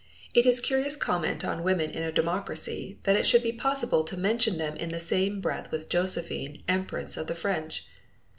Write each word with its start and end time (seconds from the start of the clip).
It 0.33 0.47
is 0.47 0.61
curious 0.61 0.95
comment 0.95 1.45
on 1.45 1.61
women 1.61 1.91
in 1.91 2.01
a 2.01 2.11
democracy 2.11 2.97
that 3.03 3.15
it 3.15 3.27
should 3.27 3.43
be 3.43 3.51
possible 3.51 4.03
to 4.05 4.17
mention 4.17 4.57
them 4.57 4.75
in 4.77 4.89
the 4.89 4.99
same 4.99 5.39
breath 5.41 5.69
with 5.69 5.89
Josephine, 5.89 6.63
Empress 6.67 7.17
of 7.17 7.27
the 7.27 7.35
French. 7.35 7.85